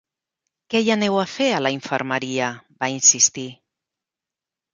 Què 0.73 0.79
hi 0.85 0.87
aneu 0.93 1.17
a 1.23 1.25
fer, 1.33 1.49
a 1.57 1.59
la 1.65 1.73
infermeria? 1.75 2.49
–va 2.63 2.91
insistir. 2.95 3.45